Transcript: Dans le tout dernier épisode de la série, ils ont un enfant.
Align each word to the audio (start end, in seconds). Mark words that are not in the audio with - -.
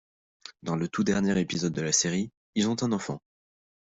Dans 0.63 0.75
le 0.75 0.87
tout 0.87 1.03
dernier 1.03 1.39
épisode 1.39 1.73
de 1.73 1.81
la 1.81 1.91
série, 1.91 2.31
ils 2.55 2.67
ont 2.67 2.75
un 2.83 2.91
enfant. 2.91 3.21